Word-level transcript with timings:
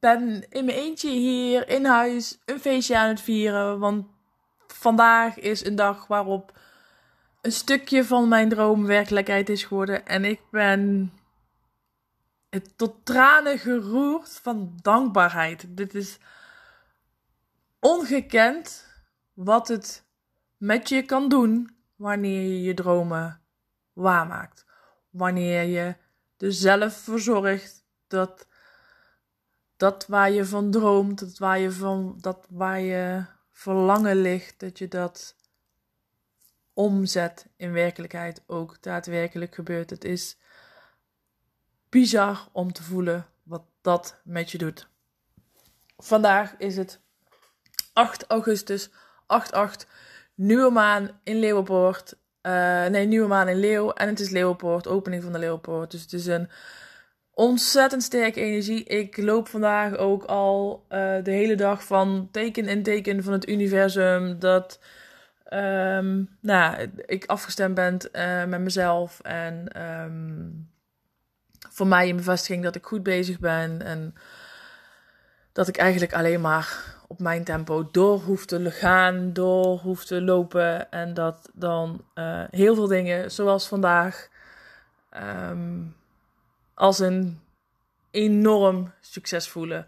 ben 0.00 0.48
in 0.48 0.64
mijn 0.64 0.78
eentje 0.78 1.10
hier 1.10 1.68
in 1.68 1.84
huis 1.84 2.38
een 2.44 2.60
feestje 2.60 2.98
aan 2.98 3.08
het 3.08 3.20
vieren. 3.20 3.78
Want 3.78 4.06
vandaag 4.66 5.38
is 5.38 5.64
een 5.64 5.76
dag 5.76 6.06
waarop 6.06 6.58
een 7.40 7.52
stukje 7.52 8.04
van 8.04 8.28
mijn 8.28 8.48
droom 8.48 8.86
werkelijkheid 8.86 9.48
is 9.48 9.64
geworden. 9.64 10.06
En 10.06 10.24
ik 10.24 10.40
ben 10.50 11.12
tot 12.76 12.94
tranen 13.04 13.58
geroerd 13.58 14.38
van 14.42 14.78
dankbaarheid. 14.82 15.64
Dit 15.68 15.94
is 15.94 16.18
ongekend 17.78 18.86
wat 19.32 19.68
het 19.68 20.04
met 20.56 20.88
je 20.88 21.02
kan 21.02 21.28
doen 21.28 21.76
wanneer 21.96 22.42
je 22.42 22.62
je 22.62 22.74
dromen 22.74 23.40
waarmaakt. 23.92 24.64
Wanneer 25.10 25.62
je 25.62 25.96
er 26.36 26.52
zelf 26.52 26.94
voor 26.94 27.20
zorgt 27.20 27.84
dat 28.06 28.46
dat 29.80 30.06
waar 30.06 30.30
je 30.30 30.44
van 30.44 30.70
droomt, 30.70 31.18
dat 31.18 31.38
waar 31.38 31.58
je 31.58 31.72
van 31.72 32.18
dat 32.20 32.46
waar 32.50 32.80
je 32.80 33.24
verlangen 33.52 34.16
ligt, 34.16 34.60
dat 34.60 34.78
je 34.78 34.88
dat 34.88 35.34
omzet 36.72 37.46
in 37.56 37.72
werkelijkheid 37.72 38.42
ook 38.46 38.82
daadwerkelijk 38.82 39.54
gebeurt. 39.54 39.90
Het 39.90 40.04
is 40.04 40.36
bizar 41.88 42.48
om 42.52 42.72
te 42.72 42.82
voelen 42.82 43.26
wat 43.42 43.62
dat 43.80 44.20
met 44.24 44.50
je 44.50 44.58
doet. 44.58 44.88
Vandaag 45.96 46.54
is 46.56 46.76
het 46.76 47.00
8 47.92 48.26
augustus, 48.26 48.90
8-8, 48.90 48.92
nieuwe 50.34 50.70
maan 50.70 51.20
in 51.22 51.38
Leeuwenpoort. 51.38 52.16
Uh, 52.42 52.86
nee, 52.86 53.06
nieuwe 53.06 53.28
maan 53.28 53.48
in 53.48 53.58
Leeuw 53.58 53.92
en 53.92 54.08
het 54.08 54.20
is 54.20 54.30
Leeuwenpoort, 54.30 54.86
opening 54.86 55.22
van 55.22 55.32
de 55.32 55.38
Leeuwenpoort. 55.38 55.90
Dus 55.90 56.02
het 56.02 56.12
is 56.12 56.26
een 56.26 56.50
ontzettend 57.40 58.02
sterke 58.02 58.40
energie. 58.40 58.84
Ik 58.84 59.16
loop 59.16 59.48
vandaag 59.48 59.96
ook 59.96 60.24
al 60.24 60.84
uh, 60.88 61.14
de 61.22 61.30
hele 61.30 61.54
dag 61.54 61.84
van 61.84 62.28
teken 62.30 62.68
in 62.68 62.82
teken 62.82 63.22
van 63.22 63.32
het 63.32 63.48
universum. 63.48 64.38
Dat 64.38 64.80
um, 65.52 66.28
nou, 66.40 66.90
ik 67.06 67.24
afgestemd 67.26 67.74
ben 67.74 67.98
uh, 68.12 68.44
met 68.44 68.60
mezelf. 68.60 69.20
En 69.20 69.82
um, 69.82 70.68
voor 71.70 71.86
mij 71.86 72.08
een 72.08 72.16
bevestiging 72.16 72.62
dat 72.62 72.74
ik 72.74 72.84
goed 72.84 73.02
bezig 73.02 73.38
ben. 73.38 73.82
En 73.82 74.14
dat 75.52 75.68
ik 75.68 75.76
eigenlijk 75.76 76.14
alleen 76.14 76.40
maar 76.40 76.96
op 77.06 77.20
mijn 77.20 77.44
tempo 77.44 77.88
door 77.90 78.20
hoef 78.20 78.46
te 78.46 78.70
gaan, 78.70 79.32
door 79.32 79.78
hoef 79.78 80.04
te 80.04 80.22
lopen. 80.22 80.90
En 80.90 81.14
dat 81.14 81.50
dan 81.54 82.04
uh, 82.14 82.42
heel 82.50 82.74
veel 82.74 82.86
dingen, 82.86 83.30
zoals 83.30 83.68
vandaag. 83.68 84.28
Um, 85.50 85.98
als 86.80 86.98
een 86.98 87.40
enorm 88.10 88.92
succes 89.00 89.48
voelen. 89.48 89.86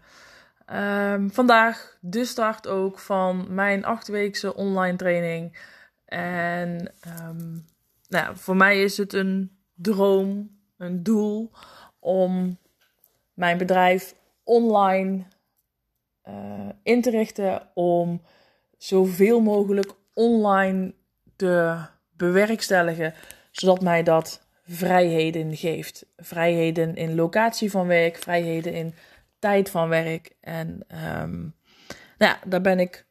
Um, 0.73 1.31
vandaag 1.31 1.97
de 2.01 2.25
start 2.25 2.67
ook 2.67 2.99
van 2.99 3.53
mijn 3.53 3.85
achtweekse 3.85 4.55
online 4.55 4.97
training. 4.97 5.57
En 6.05 6.93
um, 7.27 7.65
nou, 8.07 8.37
voor 8.37 8.55
mij 8.55 8.81
is 8.81 8.97
het 8.97 9.13
een 9.13 9.57
droom, 9.73 10.59
een 10.77 11.03
doel 11.03 11.51
om 11.99 12.57
mijn 13.33 13.57
bedrijf 13.57 14.15
online 14.43 15.23
uh, 16.29 16.69
in 16.83 17.01
te 17.01 17.09
richten. 17.09 17.67
Om 17.73 18.21
zoveel 18.77 19.41
mogelijk 19.41 19.93
online 20.13 20.93
te 21.35 21.79
bewerkstelligen, 22.11 23.13
zodat 23.51 23.81
mij 23.81 24.03
dat 24.03 24.42
vrijheden 24.63 25.55
geeft. 25.55 26.05
Vrijheden 26.17 26.95
in 26.95 27.15
locatie 27.15 27.71
van 27.71 27.87
werk, 27.87 28.17
vrijheden 28.17 28.73
in 28.73 28.93
tijd 29.39 29.69
van 29.69 29.89
werk. 29.89 30.35
En 30.39 30.85
um, 31.21 31.55
nou 32.17 32.31
ja, 32.31 32.39
daar 32.45 32.61
ben 32.61 32.79
ik 32.79 33.05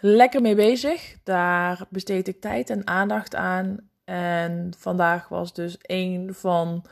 lekker 0.00 0.40
mee 0.42 0.54
bezig. 0.54 1.16
Daar 1.22 1.86
besteed 1.88 2.28
ik 2.28 2.40
tijd 2.40 2.70
en 2.70 2.86
aandacht 2.86 3.34
aan. 3.34 3.88
En 4.04 4.72
vandaag 4.78 5.28
was 5.28 5.54
dus 5.54 5.76
een 5.82 6.34
van 6.34 6.84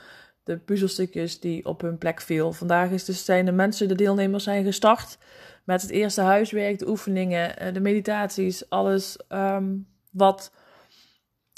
de 0.45 0.59
puzzelstukjes 0.59 1.41
die 1.41 1.65
op 1.65 1.81
hun 1.81 1.99
plek 1.99 2.21
viel. 2.21 2.53
Vandaag 2.53 2.91
is 2.91 3.05
dus 3.05 3.25
zijn 3.25 3.45
de 3.45 3.53
mensen, 3.53 3.89
de 3.89 3.95
deelnemers 3.95 4.45
zijn 4.45 4.65
gestart 4.65 5.19
met 5.65 5.83
het 5.83 5.91
eerste 5.91 6.21
huiswerk, 6.21 6.79
de 6.79 6.89
oefeningen, 6.89 7.59
eh, 7.59 7.75
de 7.75 7.81
meditaties, 7.81 8.71
alles 8.71 9.19
um, 9.29 9.87
wat 10.11 10.53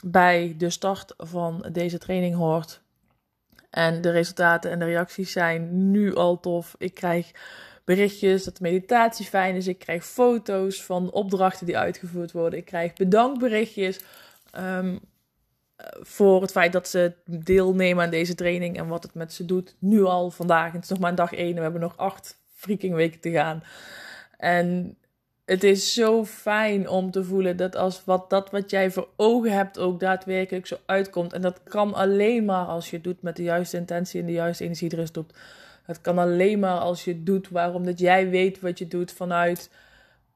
bij 0.05 0.55
de 0.59 0.71
start 0.71 1.15
van 1.16 1.69
deze 1.72 1.99
training 1.99 2.34
hoort. 2.34 2.82
En 3.71 4.00
de 4.00 4.10
resultaten 4.10 4.71
en 4.71 4.78
de 4.78 4.84
reacties 4.84 5.32
zijn 5.32 5.91
nu 5.91 6.15
al 6.15 6.41
tof. 6.41 6.75
Ik 6.78 6.94
krijg 6.94 7.31
berichtjes 7.84 8.44
dat 8.44 8.56
de 8.56 8.62
meditatie 8.62 9.27
fijn 9.27 9.55
is. 9.55 9.66
Ik 9.66 9.78
krijg 9.78 10.05
foto's 10.05 10.84
van 10.84 11.10
opdrachten 11.10 11.66
die 11.66 11.78
uitgevoerd 11.78 12.32
worden. 12.32 12.59
Ik 12.59 12.65
krijg 12.65 12.93
bedankberichtjes 12.93 14.00
um, 14.59 15.00
voor 16.00 16.43
het 16.43 16.50
feit 16.50 16.72
dat 16.72 16.88
ze 16.88 17.12
deelnemen 17.25 18.05
aan 18.05 18.11
deze 18.11 18.34
training 18.34 18.76
en 18.76 18.87
wat 18.87 19.03
het 19.03 19.15
met 19.15 19.32
ze 19.32 19.44
doet. 19.44 19.76
Nu 19.78 20.05
al 20.05 20.31
vandaag. 20.31 20.72
Het 20.72 20.82
is 20.82 20.88
nog 20.88 20.99
maar 20.99 21.15
dag 21.15 21.32
1. 21.32 21.55
We 21.55 21.61
hebben 21.61 21.81
nog 21.81 21.97
acht 21.97 22.38
freaking 22.55 22.94
weken 22.94 23.21
te 23.21 23.31
gaan. 23.31 23.62
En 24.37 24.97
het 25.44 25.65
is 25.65 25.94
zo 25.94 26.25
fijn 26.25 26.88
om 26.88 27.10
te 27.10 27.25
voelen 27.25 27.56
dat 27.56 27.77
als 27.77 28.05
wat, 28.05 28.31
dat 28.31 28.50
wat 28.50 28.71
jij 28.71 28.91
voor 28.91 29.09
ogen 29.16 29.53
hebt 29.53 29.78
ook 29.78 30.00
daadwerkelijk 30.00 30.66
zo 30.66 30.77
uitkomt. 30.87 31.32
En 31.32 31.43
dat 31.43 31.62
kan 31.62 31.94
alleen 31.94 32.44
maar 32.44 32.66
als 32.66 32.91
je 32.91 32.97
het 32.97 33.05
doet 33.05 33.22
met 33.22 33.37
de 33.37 33.43
juiste 33.43 33.77
intentie 33.77 34.21
en 34.21 34.27
de 34.27 34.32
juiste 34.32 34.65
energie 34.65 34.93
erin 34.93 35.06
stopt. 35.06 35.38
Het 35.82 36.00
kan 36.00 36.19
alleen 36.19 36.59
maar 36.59 36.78
als 36.78 37.05
je 37.05 37.22
doet 37.22 37.49
waarom 37.49 37.84
dat 37.84 37.99
jij 37.99 38.28
weet 38.28 38.60
wat 38.60 38.78
je 38.78 38.88
doet 38.88 39.12
vanuit 39.12 39.71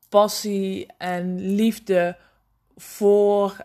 passie 0.09 0.87
en 0.99 1.55
liefde 1.55 2.17
voor 2.77 3.57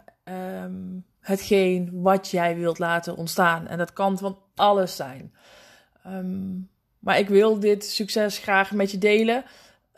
um, 0.64 1.06
hetgeen 1.20 2.02
wat 2.02 2.30
jij 2.30 2.56
wilt 2.56 2.80
laten 2.80 3.16
ontstaan. 3.16 3.68
En 3.68 3.78
dat 3.78 3.94
kan 3.94 4.18
van 4.18 4.38
alles 4.56 4.96
zijn. 4.96 5.34
Um, 6.08 6.70
maar 7.00 7.20
ik 7.20 7.30
wil 7.30 7.60
dit 7.60 7.86
succes 7.86 8.38
graag 8.38 8.72
met 8.72 8.92
je 8.92 8.98
delen. 8.98 9.44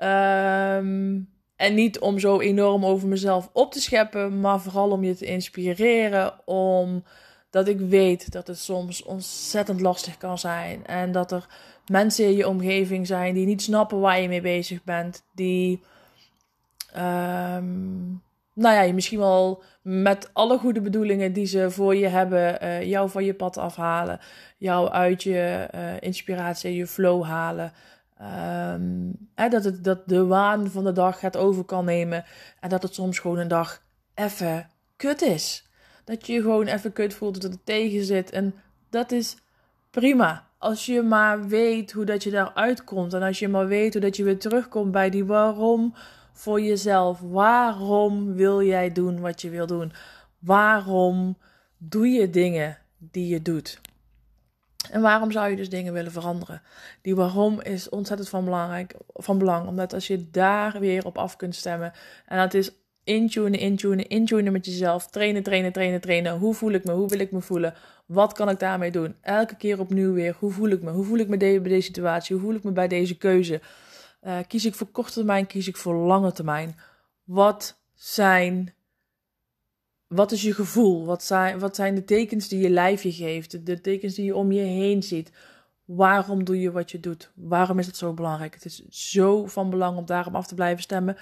Um, 0.04 1.34
en 1.56 1.74
niet 1.74 2.00
om 2.00 2.20
zo 2.20 2.40
enorm 2.40 2.86
over 2.86 3.08
mezelf 3.08 3.50
op 3.54 3.72
te 3.72 3.82
scheppen, 3.82 4.40
maar 4.40 4.60
vooral 4.60 4.92
om 4.92 5.04
je 5.04 5.16
te 5.16 5.26
inspireren. 5.26 6.48
Omdat 6.48 7.68
ik 7.68 7.80
weet 7.80 8.32
dat 8.32 8.48
het 8.48 8.60
soms 8.60 9.04
ontzettend 9.04 9.82
lastig 9.82 10.18
kan 10.18 10.38
zijn. 10.38 10.86
En 10.86 11.12
dat 11.12 11.32
er 11.32 11.48
mensen 11.88 12.26
in 12.26 12.36
je 12.36 12.48
omgeving 12.48 13.08
zijn 13.08 13.34
die 13.34 13.46
niet 13.46 13.62
snappen 13.62 14.00
waar 14.00 14.22
je 14.22 14.28
mee 14.28 14.42
bezig 14.42 14.84
bent. 14.84 15.24
Die, 15.34 15.84
um, 16.98 18.24
nou 18.54 18.76
ja, 18.76 18.82
je 18.82 18.94
misschien 18.94 19.20
wel 19.20 19.64
met 19.82 20.30
alle 20.34 20.58
goede 20.58 20.82
bedoelingen 20.82 21.34
die 21.34 21.46
ze 21.46 21.72
voor 21.72 21.96
je 21.96 22.08
hebben, 22.08 22.64
uh, 22.64 22.84
jou 22.84 23.10
van 23.10 23.24
je 23.24 23.34
pad 23.34 23.58
afhalen. 23.58 24.20
Jou 24.58 24.90
uit 24.90 25.24
je 25.24 25.70
uh, 25.76 25.82
inspiratie, 26.00 26.76
je 26.76 26.88
flow 26.88 27.24
halen. 27.24 27.74
Hè, 29.36 29.50
dat, 29.50 29.64
het, 29.64 29.84
dat 29.84 30.08
de 30.08 30.26
waan 30.26 30.70
van 30.70 30.84
de 30.84 30.92
dag 30.92 31.20
gaat 31.20 31.38
over 31.38 31.64
kan 31.64 31.86
nemen. 31.86 32.26
En 32.60 32.70
dat 32.70 32.84
het 32.84 32.94
soms 32.94 33.20
gewoon 33.20 33.38
een 33.38 33.48
dag 33.48 33.82
even 34.14 34.70
kut 34.96 35.22
is. 35.22 35.70
Dat 36.04 36.28
je 36.28 36.34
je 36.34 36.42
gewoon 36.42 36.68
even 36.68 36.94
kut 36.94 37.14
voelt, 37.14 37.42
dat 37.42 37.52
het 37.52 37.66
tegen 37.66 38.06
zit. 38.06 38.32
En 38.32 38.56
dat 38.90 39.12
is 39.12 39.38
prima. 39.92 40.48
als 40.58 40.86
je 40.86 41.02
maar 41.02 41.48
weet 41.48 41.92
hoe 41.92 42.06
dat 42.06 42.24
je 42.24 42.32
daaruit 42.32 42.84
komt. 42.84 43.14
En 43.14 43.22
als 43.22 43.40
je 43.40 43.48
maar 43.48 43.68
weet 43.68 43.94
hoe 43.94 44.02
dat 44.02 44.16
je 44.16 44.24
weer 44.24 44.40
terugkomt 44.40 44.92
bij 44.92 45.10
die 45.10 45.26
waarom 45.26 45.94
voor 46.32 46.62
jezelf. 46.62 47.20
Waarom 47.20 48.34
wil 48.34 48.62
jij 48.62 48.92
doen 48.92 49.20
wat 49.20 49.42
je 49.42 49.50
wil 49.50 49.68
doen? 49.68 49.92
Waarom 50.40 51.38
doe 51.78 52.08
je 52.08 52.30
dingen 52.30 52.78
die 52.98 53.28
je 53.28 53.42
doet? 53.42 53.82
En 54.92 55.02
waarom 55.02 55.32
zou 55.32 55.50
je 55.50 55.56
dus 55.56 55.70
dingen 55.70 55.94
willen 55.94 56.12
veranderen? 56.12 56.62
Die 57.02 57.16
waarom 57.16 57.62
is 57.62 57.90
ontzettend 57.90 58.30
van, 58.30 58.44
belangrijk, 58.44 58.96
van 59.14 59.38
belang. 59.38 59.68
Omdat 59.68 59.94
als 59.94 60.08
je 60.08 60.30
daar 60.32 60.80
weer 60.80 61.06
op 61.06 61.18
af 61.18 61.36
kunt 61.36 61.56
stemmen. 61.56 61.94
En 62.26 62.38
dat 62.38 62.54
is 62.54 62.72
intunen, 63.04 63.60
intunen, 63.60 64.08
intunen 64.08 64.52
met 64.52 64.66
jezelf. 64.66 65.08
Trainen, 65.08 65.44
trainen, 65.44 65.72
trainen, 65.72 66.02
trainen. 66.02 66.38
Hoe 66.38 66.54
voel 66.54 66.72
ik 66.72 66.86
me? 66.86 66.92
Hoe 66.92 67.08
wil 67.08 67.20
ik 67.20 67.32
me 67.32 67.42
voelen? 67.42 67.74
Wat 68.06 68.34
kan 68.34 68.50
ik 68.50 68.60
daarmee 68.60 68.92
doen? 68.92 69.16
Elke 69.22 69.56
keer 69.56 69.80
opnieuw 69.80 70.14
weer. 70.14 70.36
Hoe 70.40 70.52
voel 70.52 70.70
ik 70.70 70.82
me? 70.82 70.92
Hoe 70.92 71.06
voel 71.06 71.18
ik 71.18 71.28
me 71.28 71.38
bij 71.38 71.62
deze 71.62 71.82
situatie? 71.82 72.36
Hoe 72.36 72.46
voel 72.46 72.56
ik 72.56 72.64
me 72.64 72.72
bij 72.72 72.88
deze 72.88 73.18
keuze? 73.18 73.62
Uh, 74.24 74.38
kies 74.48 74.66
ik 74.66 74.76
voor 74.76 74.88
korte 74.88 75.14
termijn? 75.14 75.48
Kies 75.48 75.68
ik 75.68 75.78
voor 75.78 75.96
lange 75.96 76.32
termijn? 76.32 76.76
Wat 77.24 77.82
zijn 77.94 78.75
wat 80.08 80.32
is 80.32 80.42
je 80.42 80.54
gevoel? 80.54 81.06
Wat 81.06 81.24
zijn, 81.24 81.60
wat 81.60 81.76
zijn 81.76 81.96
de 81.96 82.06
tekens 82.06 82.48
die 82.48 82.60
je 82.60 82.70
lijf 82.70 83.04
je 83.04 83.12
geeft? 83.12 83.66
De 83.66 83.82
tekens 83.82 84.16
die 84.16 84.26
je 84.26 84.36
om 84.36 84.52
je 84.52 84.62
heen 84.62 85.04
ziet? 85.04 85.32
Waarom 85.86 86.44
doe 86.44 86.60
je 86.60 86.72
wat 86.72 86.92
je 86.92 87.00
doet? 87.00 87.32
Waarom 87.36 87.80
is 87.80 87.86
het 87.86 87.98
zo 87.98 88.14
belangrijk? 88.14 88.54
Het 88.54 88.66
is 88.66 88.86
zo 88.90 89.46
van 89.46 89.70
belang 89.70 89.98
om 89.98 90.06
daarom 90.06 90.36
af 90.36 90.48
te 90.48 90.56
blijven 90.56 90.84
stemmen, 90.84 91.18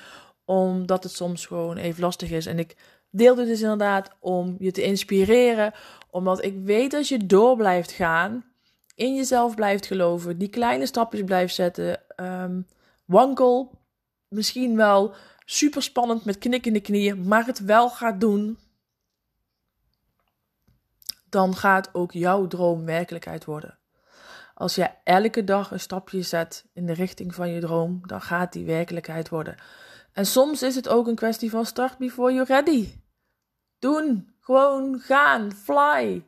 omdat 0.45 1.03
het 1.03 1.12
soms 1.12 1.45
gewoon 1.45 1.77
even 1.77 2.01
lastig 2.01 2.31
is. 2.31 2.45
En 2.45 2.59
ik 2.59 2.75
deel 3.09 3.35
dit 3.35 3.47
dus 3.47 3.62
inderdaad 3.62 4.09
om 4.19 4.56
je 4.59 4.71
te 4.71 4.83
inspireren, 4.83 5.74
omdat 6.09 6.44
ik 6.44 6.56
weet 6.63 6.91
dat 6.91 7.07
je 7.07 7.25
door 7.25 7.56
blijft 7.56 7.91
gaan, 7.91 8.45
in 8.95 9.15
jezelf 9.15 9.56
blijft 9.56 9.86
geloven, 9.86 10.38
die 10.38 10.50
kleine 10.50 10.86
stapjes 10.86 11.24
blijft 11.24 11.56
zetten, 11.56 12.00
um, 12.15 12.68
wankel, 13.06 13.71
misschien 14.27 14.75
wel 14.75 15.13
super 15.45 15.83
spannend 15.83 16.25
met 16.25 16.38
knikkende 16.38 16.79
knieën, 16.79 17.27
maar 17.27 17.45
het 17.45 17.59
wel 17.59 17.89
gaat 17.89 18.19
doen 18.19 18.57
dan 21.33 21.56
gaat 21.56 21.89
ook 21.94 22.12
jouw 22.12 22.47
droom 22.47 22.85
werkelijkheid 22.85 23.45
worden. 23.45 23.77
Als 24.53 24.75
je 24.75 24.89
elke 25.03 25.44
dag 25.44 25.71
een 25.71 25.80
stapje 25.80 26.21
zet 26.21 26.65
in 26.74 26.85
de 26.85 26.94
richting 26.94 27.35
van 27.35 27.50
je 27.50 27.59
droom, 27.59 28.01
dan 28.06 28.21
gaat 28.21 28.53
die 28.53 28.65
werkelijkheid 28.65 29.30
worden. 29.30 29.56
En 30.12 30.25
soms 30.25 30.62
is 30.62 30.75
het 30.75 30.89
ook 30.89 31.07
een 31.07 31.15
kwestie 31.15 31.50
van 31.50 31.65
start 31.65 31.97
before 31.97 32.33
you're 32.33 32.53
ready. 32.53 32.89
Doen, 33.80 34.33
gewoon 34.39 35.00
gaan, 35.00 35.51
fly. 35.51 36.25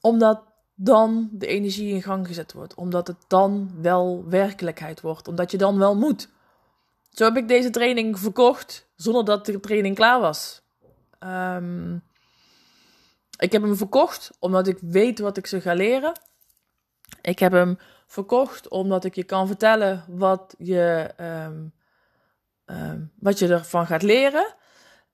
Omdat 0.00 0.42
dan 0.74 1.28
de 1.32 1.46
energie 1.46 1.94
in 1.94 2.02
gang 2.02 2.26
gezet 2.26 2.52
wordt. 2.52 2.74
Omdat 2.74 3.06
het 3.06 3.24
dan 3.28 3.70
wel 3.80 4.24
werkelijkheid 4.28 5.00
wordt. 5.00 5.28
Omdat 5.28 5.50
je 5.50 5.58
dan 5.58 5.78
wel 5.78 5.96
moet. 5.96 6.28
Zo 7.10 7.24
heb 7.24 7.36
ik 7.36 7.48
deze 7.48 7.70
training 7.70 8.18
verkocht 8.18 8.88
zonder 8.96 9.24
dat 9.24 9.46
de 9.46 9.60
training 9.60 9.94
klaar 9.94 10.20
was. 10.20 10.62
Um, 11.24 12.02
ik 13.38 13.52
heb 13.52 13.62
hem 13.62 13.76
verkocht 13.76 14.30
omdat 14.38 14.66
ik 14.66 14.78
weet 14.80 15.18
wat 15.18 15.36
ik 15.36 15.46
ze 15.46 15.60
ga 15.60 15.72
leren. 15.72 16.12
Ik 17.22 17.38
heb 17.38 17.52
hem 17.52 17.78
verkocht 18.06 18.68
omdat 18.68 19.04
ik 19.04 19.14
je 19.14 19.24
kan 19.24 19.46
vertellen 19.46 20.04
wat 20.08 20.54
je, 20.58 21.10
um, 21.20 21.72
um, 22.66 23.12
wat 23.20 23.38
je 23.38 23.48
ervan 23.48 23.86
gaat 23.86 24.02
leren. 24.02 24.54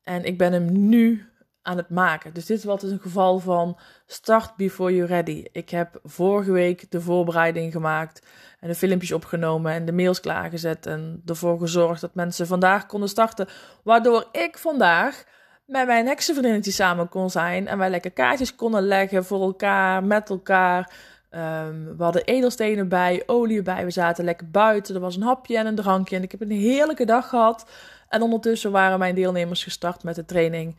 En 0.02 0.24
ik 0.24 0.38
ben 0.38 0.52
hem 0.52 0.88
nu 0.88 1.28
aan 1.62 1.76
het 1.76 1.90
maken. 1.90 2.34
Dus 2.34 2.46
dit 2.46 2.58
is 2.58 2.64
wat 2.64 2.82
is 2.82 2.90
een 2.90 3.00
geval 3.00 3.38
van 3.38 3.78
start 4.06 4.56
before 4.56 4.94
you're 4.94 5.14
ready. 5.14 5.46
Ik 5.52 5.70
heb 5.70 6.00
vorige 6.02 6.52
week 6.52 6.90
de 6.90 7.00
voorbereiding 7.00 7.72
gemaakt 7.72 8.26
en 8.60 8.68
de 8.68 8.74
filmpjes 8.74 9.12
opgenomen 9.12 9.72
en 9.72 9.84
de 9.84 9.92
mails 9.92 10.20
klaargezet 10.20 10.86
en 10.86 11.22
ervoor 11.26 11.58
gezorgd 11.58 12.00
dat 12.00 12.14
mensen 12.14 12.46
vandaag 12.46 12.86
konden 12.86 13.08
starten. 13.08 13.48
Waardoor 13.82 14.28
ik 14.32 14.58
vandaag 14.58 15.24
met 15.64 15.86
mijn 15.86 16.06
heksenvriendinnetje 16.06 16.70
samen 16.70 17.08
kon 17.08 17.30
zijn. 17.30 17.68
En 17.68 17.78
wij 17.78 17.90
lekker 17.90 18.10
kaartjes 18.10 18.54
konden 18.54 18.82
leggen 18.82 19.24
voor 19.24 19.42
elkaar, 19.42 20.04
met 20.04 20.30
elkaar. 20.30 20.92
Um, 21.30 21.96
we 21.96 22.02
hadden 22.02 22.24
edelstenen 22.24 22.88
bij, 22.88 23.22
olie 23.26 23.62
bij. 23.62 23.84
We 23.84 23.90
zaten 23.90 24.24
lekker 24.24 24.50
buiten. 24.50 24.94
Er 24.94 25.00
was 25.00 25.16
een 25.16 25.22
hapje 25.22 25.58
en 25.58 25.66
een 25.66 25.74
drankje. 25.74 26.16
En 26.16 26.22
ik 26.22 26.30
heb 26.30 26.40
een 26.40 26.50
heerlijke 26.50 27.04
dag 27.04 27.28
gehad. 27.28 27.70
En 28.08 28.22
ondertussen 28.22 28.70
waren 28.70 28.98
mijn 28.98 29.14
deelnemers 29.14 29.64
gestart 29.64 30.02
met 30.02 30.14
de 30.14 30.24
training. 30.24 30.76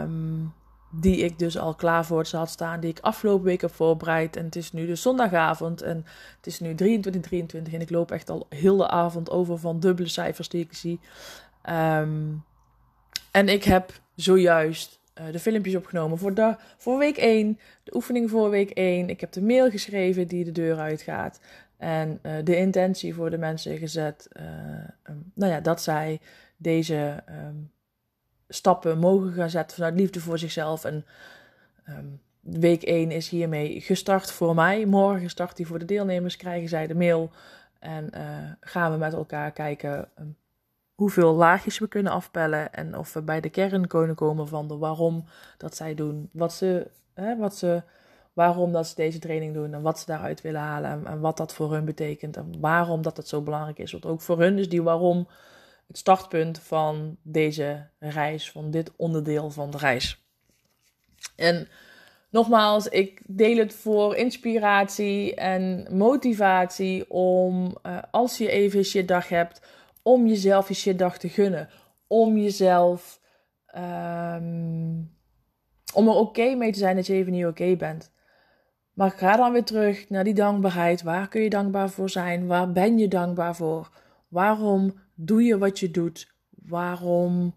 Um, 0.00 0.52
die 0.90 1.16
ik 1.16 1.38
dus 1.38 1.58
al 1.58 1.74
klaar 1.74 2.04
voor 2.04 2.26
ze 2.26 2.36
had 2.36 2.50
staan. 2.50 2.80
Die 2.80 2.90
ik 2.90 3.00
afgelopen 3.00 3.44
week 3.44 3.60
heb 3.60 3.74
voorbereid. 3.74 4.36
En 4.36 4.44
het 4.44 4.56
is 4.56 4.72
nu 4.72 4.86
dus 4.86 5.02
zondagavond. 5.02 5.82
En 5.82 6.06
het 6.36 6.46
is 6.46 6.60
nu 6.60 6.74
23, 6.74 7.22
23. 7.22 7.72
En 7.72 7.80
ik 7.80 7.90
loop 7.90 8.10
echt 8.10 8.30
al 8.30 8.46
heel 8.48 8.76
de 8.76 8.88
avond 8.88 9.30
over 9.30 9.58
van 9.58 9.80
dubbele 9.80 10.08
cijfers 10.08 10.48
die 10.48 10.64
ik 10.64 10.72
zie. 10.72 11.00
Um, 11.70 12.44
en 13.32 13.48
ik 13.48 13.64
heb 13.64 14.00
zojuist 14.14 15.00
uh, 15.20 15.32
de 15.32 15.38
filmpjes 15.38 15.74
opgenomen 15.74 16.18
voor, 16.18 16.34
de, 16.34 16.56
voor 16.76 16.98
week 16.98 17.16
1, 17.16 17.58
de 17.84 17.94
oefening 17.94 18.30
voor 18.30 18.50
week 18.50 18.70
1. 18.70 19.08
Ik 19.08 19.20
heb 19.20 19.32
de 19.32 19.42
mail 19.42 19.70
geschreven 19.70 20.26
die 20.26 20.44
de 20.44 20.52
deur 20.52 20.78
uitgaat. 20.78 21.40
En 21.76 22.18
uh, 22.22 22.32
de 22.44 22.56
intentie 22.56 23.14
voor 23.14 23.30
de 23.30 23.38
mensen 23.38 23.78
gezet. 23.78 24.28
Um, 25.08 25.32
nou 25.34 25.52
ja, 25.52 25.60
dat 25.60 25.82
zij 25.82 26.20
deze 26.56 27.22
um, 27.28 27.70
stappen 28.48 28.98
mogen 28.98 29.32
gaan 29.32 29.50
zetten 29.50 29.76
vanuit 29.76 29.94
liefde 29.94 30.20
voor 30.20 30.38
zichzelf. 30.38 30.84
En 30.84 31.04
um, 31.88 32.20
week 32.40 32.82
1 32.82 33.10
is 33.10 33.28
hiermee 33.28 33.80
gestart 33.80 34.32
voor 34.32 34.54
mij. 34.54 34.86
Morgen 34.86 35.30
start 35.30 35.56
die 35.56 35.66
voor 35.66 35.78
de 35.78 35.84
deelnemers. 35.84 36.36
Krijgen 36.36 36.68
zij 36.68 36.86
de 36.86 36.94
mail. 36.94 37.30
En 37.78 38.10
gaan 38.60 38.92
we 38.92 38.98
met 38.98 39.12
elkaar 39.12 39.52
kijken 39.52 40.08
hoeveel 41.02 41.34
laagjes 41.34 41.78
we 41.78 41.88
kunnen 41.88 42.12
afpellen 42.12 42.72
en 42.72 42.98
of 42.98 43.12
we 43.12 43.22
bij 43.22 43.40
de 43.40 43.48
kern 43.48 43.86
kunnen 43.86 44.16
komen 44.16 44.48
van 44.48 44.68
de 44.68 44.76
waarom 44.76 45.24
dat 45.58 45.76
zij 45.76 45.94
doen, 45.94 46.28
wat 46.32 46.52
ze, 46.52 46.90
hè, 47.14 47.36
wat 47.36 47.56
ze, 47.56 47.82
waarom 48.32 48.72
dat 48.72 48.86
ze 48.86 48.94
deze 48.94 49.18
training 49.18 49.54
doen 49.54 49.74
en 49.74 49.82
wat 49.82 49.98
ze 49.98 50.06
daaruit 50.06 50.40
willen 50.40 50.60
halen 50.60 50.90
en, 50.90 51.06
en, 51.06 51.20
wat 51.20 51.36
dat 51.36 51.54
voor 51.54 51.72
hun 51.72 51.84
betekent 51.84 52.36
en 52.36 52.60
waarom 52.60 53.02
dat 53.02 53.16
het 53.16 53.28
zo 53.28 53.40
belangrijk 53.40 53.78
is. 53.78 53.92
Want 53.92 54.06
ook 54.06 54.20
voor 54.20 54.38
hun 54.38 54.58
is 54.58 54.68
die 54.68 54.82
waarom 54.82 55.28
het 55.86 55.98
startpunt 55.98 56.58
van 56.58 57.16
deze 57.22 57.86
reis, 57.98 58.50
van 58.50 58.70
dit 58.70 58.92
onderdeel 58.96 59.50
van 59.50 59.70
de 59.70 59.78
reis. 59.78 60.24
En 61.36 61.68
nogmaals, 62.30 62.88
ik 62.88 63.22
deel 63.26 63.56
het 63.56 63.74
voor 63.74 64.16
inspiratie 64.16 65.34
en 65.34 65.86
motivatie 65.90 67.10
om 67.10 67.76
uh, 67.86 67.98
als 68.10 68.38
je 68.38 68.50
even 68.50 68.80
je 68.92 69.04
dag 69.04 69.28
hebt 69.28 69.60
om 70.02 70.26
jezelf 70.26 70.68
je 70.68 70.74
shitdag 70.74 71.18
te 71.18 71.28
gunnen. 71.28 71.68
Om 72.06 72.36
jezelf. 72.36 73.20
Um, 73.76 75.10
om 75.94 76.08
er 76.08 76.14
oké 76.14 76.54
mee 76.54 76.72
te 76.72 76.78
zijn 76.78 76.96
dat 76.96 77.06
je 77.06 77.12
even 77.12 77.32
niet 77.32 77.46
oké 77.46 77.76
bent. 77.76 78.12
Maar 78.92 79.10
ga 79.10 79.36
dan 79.36 79.52
weer 79.52 79.64
terug 79.64 80.08
naar 80.08 80.24
die 80.24 80.34
dankbaarheid. 80.34 81.02
Waar 81.02 81.28
kun 81.28 81.42
je 81.42 81.50
dankbaar 81.50 81.90
voor 81.90 82.10
zijn? 82.10 82.46
Waar 82.46 82.72
ben 82.72 82.98
je 82.98 83.08
dankbaar 83.08 83.56
voor? 83.56 83.90
Waarom 84.28 84.94
doe 85.14 85.42
je 85.42 85.58
wat 85.58 85.78
je 85.78 85.90
doet? 85.90 86.34
Waarom 86.50 87.54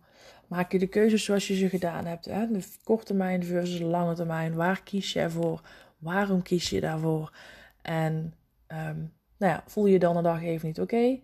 maak 0.48 0.72
je 0.72 0.80
de 0.80 0.88
keuzes 0.88 1.24
zoals 1.24 1.48
je 1.48 1.56
ze 1.56 1.70
gedaan 1.70 2.06
hebt? 2.06 2.26
Hè? 2.26 2.52
De 2.52 2.64
korte 2.84 3.06
termijn 3.06 3.44
versus 3.44 3.78
de 3.78 3.86
lange 3.86 4.16
termijn. 4.16 4.56
Waar 4.56 4.84
kies 4.84 5.14
je 5.14 5.30
voor? 5.30 5.62
Waarom 5.98 6.42
kies 6.42 6.70
je 6.70 6.82
daarvoor? 6.82 7.38
En 7.82 8.34
um, 8.68 9.14
nou 9.38 9.54
ja, 9.54 9.64
voel 9.66 9.86
je 9.86 10.00
dan 10.00 10.18
een 10.18 10.24
dag 10.24 10.44
even 10.44 10.68
niet 10.68 10.82
oké? 10.82 11.20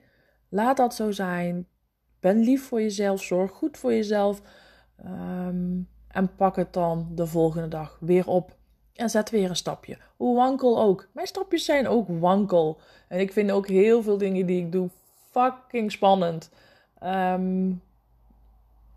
Laat 0.53 0.77
dat 0.77 0.96
zo 0.96 1.12
zijn. 1.12 1.67
Ben 2.20 2.39
lief 2.39 2.67
voor 2.67 2.81
jezelf. 2.81 3.22
Zorg 3.22 3.51
goed 3.51 3.77
voor 3.77 3.93
jezelf. 3.93 4.41
Um, 5.05 5.88
en 6.08 6.36
pak 6.36 6.55
het 6.55 6.74
dan 6.74 7.08
de 7.15 7.27
volgende 7.27 7.67
dag 7.67 7.98
weer 8.00 8.27
op. 8.27 8.55
En 8.96 9.10
zet 9.10 9.29
weer 9.29 9.50
een 9.50 9.55
stapje. 9.55 9.98
Hoe 10.17 10.36
wankel 10.36 10.79
ook. 10.79 11.08
Mijn 11.12 11.27
stapjes 11.27 11.65
zijn 11.65 11.88
ook 11.88 12.08
wankel. 12.08 12.79
En 13.08 13.20
ik 13.20 13.31
vind 13.31 13.51
ook 13.51 13.67
heel 13.67 14.03
veel 14.03 14.17
dingen 14.17 14.46
die 14.46 14.65
ik 14.65 14.72
doe 14.72 14.89
fucking 15.31 15.91
spannend. 15.91 16.50
Um, 17.03 17.81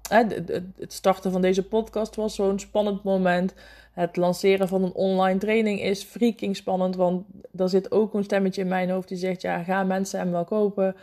het 0.08 0.92
starten 0.92 1.32
van 1.32 1.40
deze 1.40 1.62
podcast 1.62 2.14
was 2.16 2.34
zo'n 2.34 2.58
spannend 2.58 3.02
moment. 3.02 3.54
Het 3.92 4.16
lanceren 4.16 4.68
van 4.68 4.82
een 4.82 4.94
online 4.94 5.38
training 5.38 5.80
is 5.80 6.02
freaking 6.02 6.56
spannend. 6.56 6.96
Want 6.96 7.24
er 7.56 7.68
zit 7.68 7.90
ook 7.90 8.14
een 8.14 8.24
stemmetje 8.24 8.60
in 8.60 8.68
mijn 8.68 8.90
hoofd 8.90 9.08
die 9.08 9.18
zegt: 9.18 9.42
ja, 9.42 9.62
gaan 9.62 9.86
mensen 9.86 10.18
hem 10.18 10.30
wel 10.30 10.44
kopen? 10.44 10.96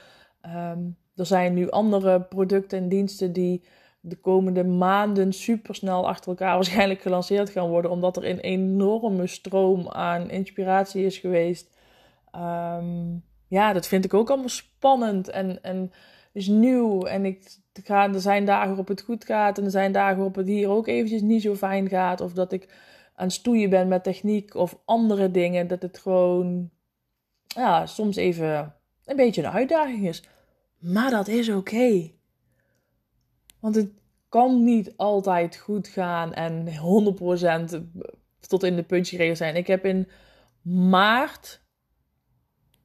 Um, 0.45 0.97
er 1.15 1.25
zijn 1.25 1.53
nu 1.53 1.69
andere 1.69 2.21
producten 2.21 2.77
en 2.77 2.89
diensten 2.89 3.33
die 3.33 3.63
de 3.99 4.15
komende 4.15 4.63
maanden 4.63 5.33
supersnel 5.33 6.07
achter 6.07 6.29
elkaar 6.29 6.55
waarschijnlijk 6.61 7.01
gelanceerd 7.01 7.49
gaan 7.49 7.69
worden, 7.69 7.91
omdat 7.91 8.17
er 8.17 8.29
een 8.29 8.39
enorme 8.39 9.27
stroom 9.27 9.89
aan 9.89 10.29
inspiratie 10.29 11.05
is 11.05 11.17
geweest. 11.17 11.77
Um, 12.35 13.23
ja, 13.47 13.73
dat 13.73 13.87
vind 13.87 14.05
ik 14.05 14.13
ook 14.13 14.29
allemaal 14.29 14.49
spannend 14.49 15.29
en, 15.29 15.63
en 15.63 15.91
is 16.31 16.47
nieuw. 16.47 17.05
En 17.05 17.25
ik 17.25 17.57
ga, 17.83 18.13
er 18.13 18.21
zijn 18.21 18.45
dagen 18.45 18.67
waarop 18.67 18.87
het 18.87 19.01
goed 19.01 19.25
gaat 19.25 19.57
en 19.57 19.63
er 19.63 19.71
zijn 19.71 19.91
dagen 19.91 20.15
waarop 20.15 20.35
het 20.35 20.47
hier 20.47 20.69
ook 20.69 20.87
eventjes 20.87 21.21
niet 21.21 21.41
zo 21.41 21.55
fijn 21.55 21.89
gaat. 21.89 22.21
Of 22.21 22.33
dat 22.33 22.51
ik 22.51 22.73
aan 23.15 23.25
het 23.25 23.35
stoeien 23.35 23.69
bent 23.69 23.89
met 23.89 24.03
techniek 24.03 24.55
of 24.55 24.77
andere 24.85 25.31
dingen, 25.31 25.67
dat 25.67 25.81
het 25.81 25.97
gewoon 25.97 26.69
ja, 27.47 27.85
soms 27.85 28.15
even 28.15 28.75
een 29.11 29.25
beetje 29.25 29.43
een 29.43 29.51
uitdaging 29.51 30.07
is. 30.07 30.23
Maar 30.79 31.09
dat 31.09 31.27
is 31.27 31.49
oké. 31.49 32.11
Want 33.59 33.75
het 33.75 33.89
kan 34.29 34.63
niet 34.63 34.93
altijd 34.97 35.57
goed 35.57 35.87
gaan 35.87 36.33
en 36.33 36.67
100% 37.71 37.81
tot 38.47 38.63
in 38.63 38.75
de 38.75 38.83
puntje 38.83 39.15
geregeld 39.15 39.37
zijn. 39.37 39.55
Ik 39.55 39.67
heb 39.67 39.85
in 39.85 40.07
maart. 40.61 41.61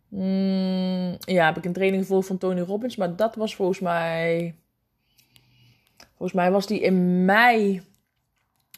Mm, 0.08 1.16
ja, 1.18 1.46
heb 1.46 1.56
ik 1.56 1.64
een 1.64 1.72
training 1.72 2.02
gevolgd 2.02 2.26
van 2.26 2.38
Tony 2.38 2.60
Robbins. 2.60 2.96
Maar 2.96 3.16
dat 3.16 3.34
was 3.34 3.54
volgens 3.54 3.80
mij. 3.80 4.54
Volgens 6.08 6.32
mij 6.32 6.50
was 6.50 6.66
die 6.66 6.80
in 6.80 7.24
mei. 7.24 7.82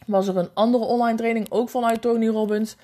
Was 0.06 0.28
er 0.28 0.36
een 0.36 0.54
andere 0.54 0.84
online 0.84 1.16
training, 1.16 1.50
ook 1.50 1.68
vanuit 1.68 2.00
Tony 2.00 2.28
Robbins. 2.28 2.76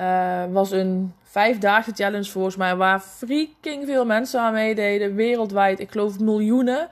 Uh, 0.00 0.44
was 0.52 0.70
een 0.70 1.12
vijfdaagse 1.22 1.92
challenge 1.94 2.30
volgens 2.30 2.56
mij, 2.56 2.76
waar 2.76 3.00
freaking 3.00 3.86
veel 3.86 4.04
mensen 4.04 4.40
aan 4.40 4.52
meededen, 4.52 5.14
wereldwijd. 5.14 5.80
Ik 5.80 5.90
geloof 5.90 6.18
miljoenen. 6.18 6.88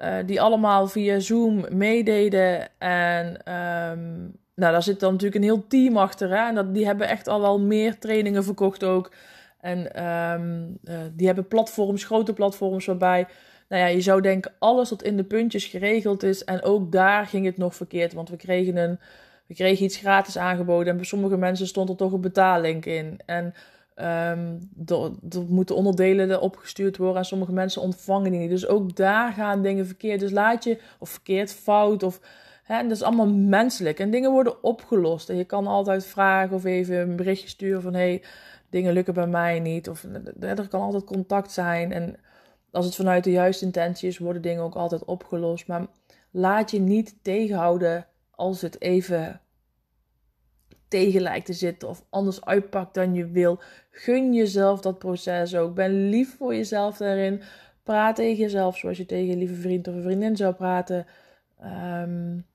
Uh, 0.00 0.14
die 0.26 0.40
allemaal 0.40 0.88
via 0.88 1.18
Zoom 1.18 1.64
meededen. 1.70 2.68
En 2.78 3.26
um, 3.26 4.36
nou, 4.54 4.72
daar 4.72 4.82
zit 4.82 5.00
dan 5.00 5.12
natuurlijk 5.12 5.40
een 5.40 5.48
heel 5.48 5.66
team 5.68 5.96
achter. 5.96 6.28
Hè? 6.28 6.48
En 6.48 6.54
dat, 6.54 6.74
die 6.74 6.86
hebben 6.86 7.08
echt 7.08 7.28
al 7.28 7.40
wel 7.40 7.60
meer 7.60 7.98
trainingen 7.98 8.44
verkocht 8.44 8.84
ook. 8.84 9.12
En 9.60 10.04
um, 10.32 10.78
uh, 10.84 10.94
die 11.12 11.26
hebben 11.26 11.48
platforms, 11.48 12.04
grote 12.04 12.32
platforms, 12.32 12.86
waarbij 12.86 13.26
nou 13.68 13.82
ja, 13.82 13.88
je 13.88 14.00
zou 14.00 14.20
denken 14.20 14.52
alles 14.58 14.88
tot 14.88 15.02
in 15.02 15.16
de 15.16 15.24
puntjes 15.24 15.64
geregeld 15.64 16.22
is. 16.22 16.44
En 16.44 16.62
ook 16.62 16.92
daar 16.92 17.26
ging 17.26 17.46
het 17.46 17.56
nog 17.56 17.74
verkeerd. 17.74 18.12
Want 18.12 18.28
we 18.28 18.36
kregen, 18.36 18.76
een, 18.76 18.98
we 19.48 19.54
kregen 19.54 19.84
iets 19.84 19.96
gratis 19.96 20.38
aangeboden. 20.38 20.88
En 20.88 20.96
bij 20.96 21.04
sommige 21.04 21.36
mensen 21.36 21.66
stond 21.66 21.88
er 21.88 21.96
toch 21.96 22.12
een 22.12 22.20
betaallink 22.20 22.84
in. 22.86 23.20
En 23.26 23.44
um, 23.96 24.70
er, 24.86 25.42
moeten 25.48 25.76
onderdelen 25.76 26.40
opgestuurd 26.40 26.96
worden. 26.96 27.16
En 27.16 27.24
sommige 27.24 27.52
mensen 27.52 27.82
ontvangen 27.82 28.30
die 28.30 28.40
niet. 28.40 28.50
Dus 28.50 28.66
ook 28.66 28.96
daar 28.96 29.32
gaan 29.32 29.62
dingen 29.62 29.86
verkeerd. 29.86 30.20
Dus 30.20 30.30
laat 30.30 30.64
je, 30.64 30.80
of 30.98 31.10
verkeerd, 31.10 31.52
fout. 31.52 32.02
Of, 32.02 32.20
hè, 32.62 32.78
en 32.78 32.88
dat 32.88 32.96
is 32.96 33.02
allemaal 33.02 33.28
menselijk. 33.28 33.98
En 33.98 34.10
dingen 34.10 34.30
worden 34.30 34.62
opgelost. 34.62 35.28
En 35.28 35.36
je 35.36 35.44
kan 35.44 35.66
altijd 35.66 36.06
vragen 36.06 36.56
of 36.56 36.64
even 36.64 36.96
een 36.96 37.16
berichtje 37.16 37.48
sturen 37.48 37.82
van... 37.82 37.94
Hey, 37.94 38.22
dingen 38.70 38.92
lukken 38.92 39.14
bij 39.14 39.26
mij 39.26 39.60
niet. 39.60 39.88
Of 39.88 40.06
er 40.40 40.68
kan 40.68 40.80
altijd 40.80 41.04
contact 41.04 41.52
zijn. 41.52 41.92
En 41.92 42.16
als 42.70 42.84
het 42.84 42.94
vanuit 42.94 43.24
de 43.24 43.30
juiste 43.30 43.64
intentie 43.64 44.08
is, 44.08 44.18
worden 44.18 44.42
dingen 44.42 44.62
ook 44.62 44.74
altijd 44.74 45.04
opgelost. 45.04 45.66
Maar 45.66 45.86
laat 46.30 46.70
je 46.70 46.80
niet 46.80 47.14
tegenhouden 47.22 48.06
als 48.38 48.60
het 48.60 48.80
even 48.80 49.40
tegen 50.88 51.20
lijkt 51.20 51.46
te 51.46 51.52
zitten 51.52 51.88
of 51.88 52.04
anders 52.10 52.44
uitpakt 52.44 52.94
dan 52.94 53.14
je 53.14 53.26
wil. 53.26 53.60
Gun 53.90 54.34
jezelf 54.34 54.80
dat 54.80 54.98
proces 54.98 55.56
ook. 55.56 55.74
Ben 55.74 56.08
lief 56.08 56.36
voor 56.36 56.54
jezelf 56.54 56.96
daarin. 56.96 57.42
Praat 57.82 58.16
tegen 58.16 58.42
jezelf 58.42 58.76
zoals 58.76 58.96
je 58.96 59.06
tegen 59.06 59.32
een 59.32 59.38
lieve 59.38 59.54
vriend 59.54 59.88
of 59.88 59.94
een 59.94 60.02
vriendin 60.02 60.36
zou 60.36 60.54
praten. 60.54 61.06
Um, 61.64 62.46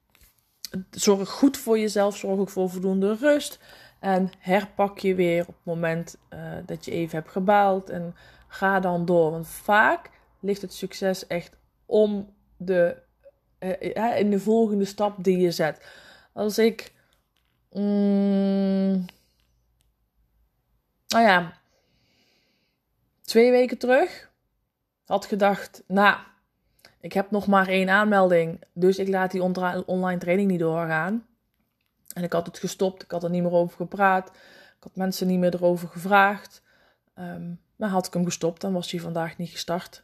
zorg 0.92 1.30
goed 1.30 1.58
voor 1.58 1.80
jezelf. 1.80 2.18
Zorg 2.18 2.40
ook 2.40 2.50
voor 2.50 2.70
voldoende 2.70 3.16
rust. 3.16 3.60
En 4.00 4.30
herpak 4.40 5.00
je 5.00 5.16
weer 5.16 5.42
op 5.42 5.56
het 5.56 5.66
moment 5.66 6.18
uh, 6.34 6.40
dat 6.66 6.86
je 6.86 6.92
even 6.92 7.18
hebt 7.18 7.32
gebaald. 7.32 7.90
En 7.90 8.16
ga 8.48 8.80
dan 8.80 9.06
door. 9.06 9.32
Want 9.32 9.48
vaak 9.48 10.10
ligt 10.40 10.62
het 10.62 10.74
succes 10.74 11.28
echt 11.28 11.58
om 11.86 12.34
de, 12.58 12.98
uh, 13.64 14.20
in 14.20 14.30
de 14.30 14.40
volgende 14.40 14.86
stap 14.86 15.24
die 15.24 15.38
je 15.38 15.52
zet. 15.52 15.86
Als 16.34 16.58
ik. 16.58 16.94
Mm, 17.72 19.06
nou 21.08 21.26
ja. 21.26 21.62
Twee 23.22 23.52
weken 23.52 23.78
terug 23.78 24.32
had 25.06 25.26
gedacht. 25.26 25.84
Nou, 25.88 26.18
ik 27.00 27.14
heb 27.14 27.32
nog 27.32 27.48
maar 27.48 27.68
één 27.68 27.90
aanmelding. 27.90 28.62
Dus 28.74 28.98
ik 28.98 29.08
laat 29.08 29.32
die 29.32 29.44
online 29.86 30.18
training 30.18 30.52
niet 30.52 30.60
doorgaan. 30.60 31.28
En 32.14 32.24
ik 32.24 32.34
had 32.34 32.46
het 32.46 32.60
gestopt. 32.60 33.04
Ik 33.04 33.12
had 33.12 33.24
er 33.24 33.30
niet 33.30 33.44
meer 33.44 33.52
over 33.52 33.76
gepraat. 33.76 34.28
Ik 34.78 34.84
had 34.84 34.96
mensen 34.96 35.28
niet 35.28 35.40
meer 35.40 35.54
erover 35.54 35.88
gevraagd. 35.88 36.62
Um, 37.20 37.62
maar 37.76 37.90
had 37.90 38.08
ik 38.08 38.14
hem 38.14 38.26
gestopt, 38.26 38.62
dan 38.62 38.74
was 38.74 38.92
hij 38.92 39.00
vandaag 39.00 39.38
niet 39.38 39.50
gestart. 39.50 40.04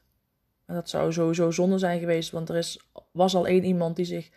En 0.69 0.75
dat 0.75 0.89
zou 0.89 1.13
sowieso 1.13 1.51
zonde 1.51 1.77
zijn 1.77 1.99
geweest, 1.99 2.31
want 2.31 2.49
er 2.49 2.55
is, 2.55 2.89
was 3.11 3.35
al 3.35 3.47
één 3.47 3.63
iemand 3.63 3.95
die 3.95 4.05
zich 4.05 4.31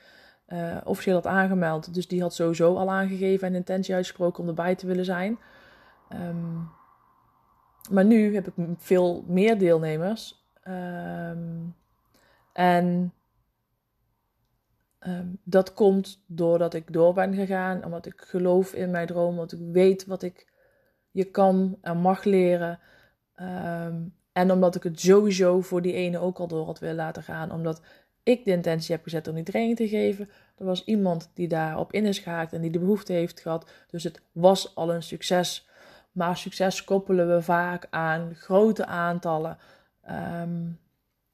uh, 0.48 0.76
officieel 0.84 1.14
had 1.14 1.26
aangemeld. 1.26 1.94
Dus 1.94 2.08
die 2.08 2.20
had 2.20 2.34
sowieso 2.34 2.76
al 2.76 2.90
aangegeven 2.90 3.48
en 3.48 3.54
intentie 3.54 3.94
uitgesproken 3.94 4.42
om 4.42 4.48
erbij 4.48 4.74
te 4.74 4.86
willen 4.86 5.04
zijn. 5.04 5.38
Um, 6.12 6.70
maar 7.90 8.04
nu 8.04 8.34
heb 8.34 8.46
ik 8.46 8.54
veel 8.76 9.24
meer 9.26 9.58
deelnemers. 9.58 10.46
Um, 10.68 11.74
en 12.52 13.12
um, 15.00 15.38
dat 15.44 15.74
komt 15.74 16.22
doordat 16.26 16.74
ik 16.74 16.92
door 16.92 17.14
ben 17.14 17.34
gegaan, 17.34 17.84
omdat 17.84 18.06
ik 18.06 18.20
geloof 18.20 18.74
in 18.74 18.90
mijn 18.90 19.06
droom, 19.06 19.28
omdat 19.28 19.52
ik 19.52 19.60
weet 19.72 20.06
wat 20.06 20.22
ik 20.22 20.52
je 21.10 21.24
kan 21.24 21.78
en 21.80 21.96
mag 21.96 22.24
leren. 22.24 22.78
En 24.32 24.50
omdat 24.50 24.74
ik 24.74 24.82
het 24.82 25.00
sowieso 25.00 25.60
voor 25.60 25.82
die 25.82 25.92
ene 25.92 26.18
ook 26.18 26.38
al 26.38 26.46
door 26.46 26.66
had 26.66 26.78
willen 26.78 26.96
laten 26.96 27.22
gaan. 27.22 27.52
Omdat 27.52 27.82
ik 28.22 28.44
de 28.44 28.50
intentie 28.50 28.94
heb 28.94 29.04
gezet 29.04 29.28
om 29.28 29.34
die 29.34 29.44
training 29.44 29.76
te 29.76 29.88
geven. 29.88 30.30
Er 30.56 30.64
was 30.64 30.84
iemand 30.84 31.30
die 31.34 31.48
daarop 31.48 31.92
in 31.92 32.06
is 32.06 32.18
gehaakt 32.18 32.52
en 32.52 32.60
die 32.60 32.70
de 32.70 32.78
behoefte 32.78 33.12
heeft 33.12 33.40
gehad. 33.40 33.70
Dus 33.90 34.04
het 34.04 34.22
was 34.32 34.74
al 34.74 34.94
een 34.94 35.02
succes. 35.02 35.68
Maar 36.12 36.36
succes 36.36 36.84
koppelen 36.84 37.34
we 37.34 37.42
vaak 37.42 37.86
aan 37.90 38.34
grote 38.34 38.86
aantallen. 38.86 39.58
Um, 40.10 40.80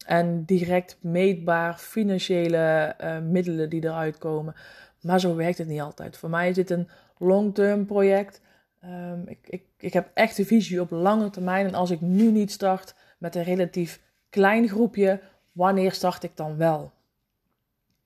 en 0.06 0.44
direct 0.44 0.98
meetbaar 1.00 1.74
financiële 1.74 2.94
uh, 3.00 3.18
middelen 3.18 3.70
die 3.70 3.84
eruit 3.84 4.18
komen. 4.18 4.54
Maar 5.00 5.20
zo 5.20 5.34
werkt 5.34 5.58
het 5.58 5.68
niet 5.68 5.80
altijd. 5.80 6.16
Voor 6.16 6.30
mij 6.30 6.48
is 6.48 6.54
dit 6.54 6.70
een 6.70 6.88
long-term 7.18 7.86
project. 7.86 8.40
Um, 8.84 9.22
ik, 9.26 9.38
ik, 9.48 9.64
ik 9.78 9.92
heb 9.92 10.10
echt 10.14 10.38
een 10.38 10.46
visie 10.46 10.80
op 10.80 10.90
lange 10.90 11.30
termijn. 11.30 11.66
En 11.66 11.74
als 11.74 11.90
ik 11.90 12.00
nu 12.00 12.30
niet 12.30 12.50
start 12.50 12.94
met 13.18 13.34
een 13.34 13.42
relatief 13.42 14.00
klein 14.30 14.68
groepje, 14.68 15.20
wanneer 15.52 15.92
start 15.92 16.22
ik 16.22 16.36
dan 16.36 16.56
wel? 16.56 16.92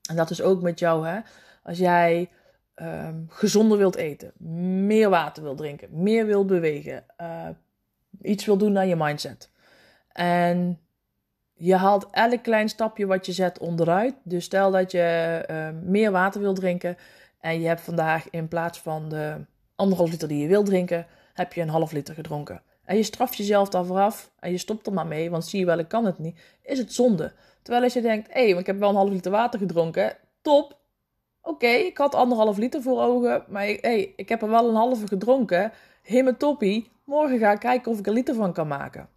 En 0.08 0.16
dat 0.16 0.30
is 0.30 0.42
ook 0.42 0.62
met 0.62 0.78
jou, 0.78 1.06
hè? 1.06 1.20
Als 1.62 1.78
jij 1.78 2.30
um, 2.76 3.26
gezonder 3.28 3.78
wilt 3.78 3.96
eten, 3.96 4.32
meer 4.86 5.10
water 5.10 5.42
wilt 5.42 5.58
drinken, 5.58 6.02
meer 6.02 6.26
wilt 6.26 6.46
bewegen, 6.46 7.04
uh, 7.20 7.48
iets 8.22 8.44
wil 8.44 8.56
doen 8.56 8.78
aan 8.78 8.88
je 8.88 8.96
mindset. 8.96 9.50
En 10.12 10.78
je 11.52 11.74
haalt 11.74 12.06
elk 12.10 12.42
klein 12.42 12.68
stapje 12.68 13.06
wat 13.06 13.26
je 13.26 13.32
zet 13.32 13.58
onderuit. 13.58 14.14
Dus 14.22 14.44
stel 14.44 14.70
dat 14.70 14.90
je 14.90 15.44
uh, 15.50 15.68
meer 15.82 16.10
water 16.10 16.40
wilt 16.40 16.56
drinken 16.56 16.96
en 17.40 17.60
je 17.60 17.66
hebt 17.66 17.80
vandaag 17.80 18.30
in 18.30 18.48
plaats 18.48 18.80
van 18.80 19.08
de 19.08 19.44
anderhalf 19.76 20.10
liter 20.10 20.28
die 20.28 20.38
je 20.38 20.48
wilt 20.48 20.66
drinken, 20.66 21.06
heb 21.34 21.52
je 21.52 21.60
een 21.60 21.68
half 21.68 21.92
liter 21.92 22.14
gedronken. 22.14 22.62
En 22.84 22.96
je 22.96 23.02
straft 23.02 23.36
jezelf 23.36 23.68
daarvoor 23.68 23.98
af 23.98 24.30
en 24.38 24.50
je 24.50 24.58
stopt 24.58 24.86
er 24.86 24.92
maar 24.92 25.06
mee, 25.06 25.30
want 25.30 25.46
zie 25.46 25.58
je 25.58 25.66
wel, 25.66 25.78
ik 25.78 25.88
kan 25.88 26.04
het 26.04 26.18
niet, 26.18 26.40
is 26.62 26.78
het 26.78 26.92
zonde. 26.92 27.32
Terwijl 27.62 27.84
als 27.84 27.92
je 27.92 28.00
denkt, 28.00 28.32
hé, 28.32 28.50
hey, 28.50 28.58
ik 28.58 28.66
heb 28.66 28.78
wel 28.78 28.88
een 28.88 28.94
half 28.94 29.08
liter 29.08 29.30
water 29.30 29.58
gedronken, 29.58 30.16
top. 30.42 30.80
Oké, 31.42 31.66
ik 31.66 31.98
had 31.98 32.14
anderhalf 32.14 32.56
liter 32.56 32.82
voor 32.82 33.02
ogen, 33.02 33.44
maar 33.48 33.62
hey, 33.62 34.12
ik 34.16 34.28
heb 34.28 34.42
er 34.42 34.48
wel 34.48 34.68
een 34.68 34.74
halve 34.74 35.06
gedronken. 35.06 35.72
Helemaal 36.02 36.36
toppie. 36.36 36.90
Morgen 37.04 37.38
ga 37.38 37.52
ik 37.52 37.58
kijken 37.58 37.92
of 37.92 37.98
ik 37.98 38.06
er 38.06 38.12
liter 38.12 38.34
van 38.34 38.52
kan 38.52 38.68
maken. 38.68 39.08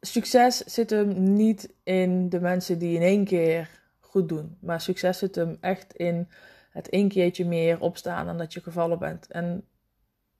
Succes 0.00 0.56
zit 0.56 0.90
hem 0.90 1.34
niet 1.34 1.74
in 1.82 2.28
de 2.28 2.40
mensen 2.40 2.78
die 2.78 2.96
in 2.96 3.02
één 3.02 3.24
keer 3.24 3.80
goed 4.00 4.28
doen. 4.28 4.56
Maar 4.60 4.80
succes 4.80 5.18
zit 5.18 5.34
hem 5.34 5.56
echt 5.60 5.94
in 5.94 6.28
het 6.72 6.88
één 6.88 7.08
keertje 7.08 7.44
meer 7.44 7.80
opstaan 7.80 8.26
dan 8.26 8.38
dat 8.38 8.52
je 8.52 8.60
gevallen 8.60 8.98
bent. 8.98 9.26
En 9.26 9.64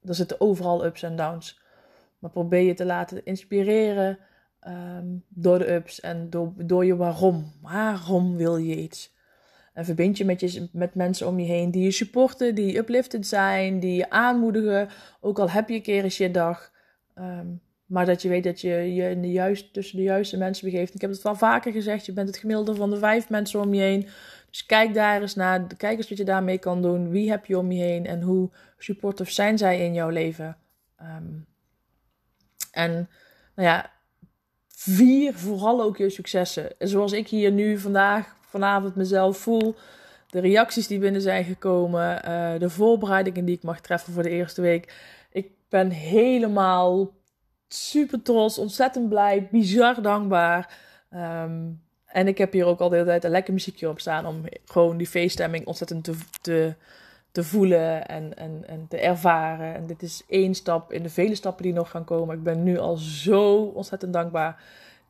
er 0.03 0.15
zitten 0.15 0.41
overal 0.41 0.85
ups 0.85 1.03
en 1.03 1.17
downs. 1.17 1.61
Maar 2.19 2.31
probeer 2.31 2.63
je 2.63 2.75
te 2.75 2.85
laten 2.85 3.25
inspireren 3.25 4.19
um, 4.69 5.25
door 5.29 5.59
de 5.59 5.73
ups 5.73 6.01
en 6.01 6.31
door, 6.31 6.53
door 6.57 6.85
je 6.85 6.97
waarom. 6.97 7.53
Waarom 7.61 8.37
wil 8.37 8.57
je 8.57 8.77
iets? 8.77 9.15
En 9.73 9.85
verbind 9.85 10.19
je 10.19 10.25
met, 10.25 10.41
je 10.41 10.69
met 10.73 10.95
mensen 10.95 11.27
om 11.27 11.39
je 11.39 11.47
heen 11.47 11.71
die 11.71 11.83
je 11.83 11.91
supporten, 11.91 12.55
die 12.55 12.77
uplifted 12.77 13.27
zijn, 13.27 13.81
die 13.81 13.97
je 13.97 14.11
aanmoedigen. 14.11 14.89
Ook 15.21 15.39
al 15.39 15.51
heb 15.51 15.69
je 15.69 15.75
een 15.75 15.83
keer 15.83 16.05
een 16.05 16.11
shit 16.11 16.35
dag. 16.35 16.73
Um, 17.19 17.61
maar 17.93 18.07
dat 18.07 18.23
je 18.23 18.29
weet 18.29 18.45
dat 18.45 18.61
je 18.61 18.95
je 18.95 19.11
in 19.11 19.23
de 19.23 19.31
juist, 19.33 19.73
tussen 19.73 19.97
de 19.97 20.03
juiste 20.03 20.37
mensen 20.37 20.71
begeeft. 20.71 20.95
Ik 20.95 21.01
heb 21.01 21.11
het 21.11 21.23
wel 21.23 21.35
vaker 21.35 21.73
gezegd, 21.73 22.07
je 22.07 22.13
bent 22.13 22.29
het 22.29 22.37
gemiddelde 22.37 22.75
van 22.75 22.91
de 22.91 22.99
vijf 22.99 23.29
mensen 23.29 23.61
om 23.61 23.75
je 23.75 23.81
heen. 23.81 24.09
Dus 24.53 24.67
kijk 24.67 24.95
daar 24.95 25.21
eens 25.21 25.35
naar, 25.35 25.67
kijk 25.77 25.97
eens 25.97 26.09
wat 26.09 26.19
je 26.19 26.25
daarmee 26.25 26.59
kan 26.59 26.83
doen. 26.83 27.11
Wie 27.11 27.31
heb 27.31 27.47
je 27.47 27.59
om 27.59 27.73
je 27.73 27.83
heen 27.83 28.07
en 28.07 28.23
hoe 28.23 28.51
supportive 28.79 29.31
zijn 29.31 29.59
zij 29.59 29.81
in 29.81 29.95
jouw 29.95 30.09
leven? 30.09 30.57
Um, 31.01 31.47
en 32.71 32.93
nou 33.55 33.69
ja, 33.69 33.91
vier 34.69 35.35
vooral 35.35 35.83
ook 35.83 35.97
je 35.97 36.11
successen. 36.11 36.75
Zoals 36.79 37.13
ik 37.13 37.29
hier 37.29 37.53
nu 37.53 37.79
vandaag, 37.79 38.37
vanavond 38.41 38.95
mezelf 38.95 39.39
voel. 39.39 39.75
de 40.33 40.41
reacties 40.41 40.87
die 40.87 40.99
binnen 40.99 41.21
zijn 41.21 41.45
gekomen, 41.45 42.29
uh, 42.29 42.59
de 42.59 42.71
voorbereidingen 42.71 43.45
die 43.45 43.57
ik 43.57 43.63
mag 43.63 43.81
treffen 43.81 44.13
voor 44.13 44.23
de 44.23 44.31
eerste 44.31 44.61
week. 44.61 44.95
Ik 45.31 45.51
ben 45.69 45.91
helemaal 45.91 47.11
super 47.69 48.23
trots, 48.23 48.59
ontzettend 48.59 49.09
blij, 49.09 49.49
bizar 49.51 50.03
dankbaar. 50.03 50.79
Um, 51.15 51.83
en 52.13 52.29
ik 52.29 52.39
heb 52.39 52.53
hier 52.53 52.67
ook 52.67 52.81
al 52.81 52.89
de 52.89 52.95
hele 52.95 53.07
tijd 53.07 53.25
een 53.25 53.31
lekker 53.31 53.53
muziekje 53.53 53.89
op 53.89 54.01
staan 54.01 54.27
om 54.27 54.45
gewoon 54.65 54.97
die 54.97 55.07
feeststemming 55.07 55.67
ontzettend 55.67 56.05
te, 56.41 56.75
te, 57.33 57.45
voelen 57.45 58.07
en, 58.07 58.37
en, 58.37 58.65
en 58.67 58.87
te 58.89 58.97
ervaren. 58.97 59.75
En 59.75 59.87
dit 59.87 60.03
is 60.03 60.23
één 60.29 60.55
stap 60.55 60.93
in 60.93 61.03
de 61.03 61.11
vele 61.11 61.35
stappen 61.35 61.63
die 61.63 61.73
nog 61.73 61.91
gaan 61.91 62.05
komen. 62.05 62.37
Ik 62.37 62.43
ben 62.43 62.63
nu 62.63 62.79
al 62.79 62.97
zo 62.97 63.63
ontzettend 63.63 64.13
dankbaar. 64.13 64.63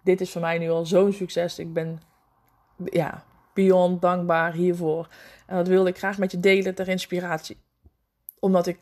Dit 0.02 0.20
is 0.20 0.30
voor 0.30 0.40
mij 0.40 0.58
nu 0.58 0.70
al 0.70 0.86
zo'n 0.86 1.12
succes. 1.12 1.58
Ik 1.58 1.72
ben 1.72 2.00
ja, 2.84 3.24
beyond 3.54 4.00
dankbaar 4.00 4.52
hiervoor. 4.52 5.08
En 5.46 5.56
dat 5.56 5.68
wilde 5.68 5.88
ik 5.88 5.98
graag 5.98 6.18
met 6.18 6.30
je 6.30 6.40
delen 6.40 6.74
ter 6.74 6.88
inspiratie. 6.88 7.58
Omdat 8.38 8.66
ik 8.66 8.78